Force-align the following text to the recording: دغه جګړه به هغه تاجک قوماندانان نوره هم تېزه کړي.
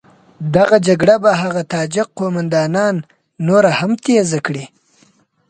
دغه 0.55 0.77
جګړه 0.87 1.15
به 1.23 1.31
هغه 1.41 1.61
تاجک 1.73 2.07
قوماندانان 2.19 2.95
نوره 3.47 3.71
هم 3.79 3.91
تېزه 4.05 4.39
کړي. 4.45 4.65